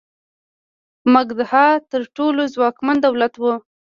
مګدها 1.13 1.65
تر 1.91 2.01
ټولو 2.15 2.41
ځواکمن 2.55 2.97
دولت 3.05 3.33
و. 3.37 3.43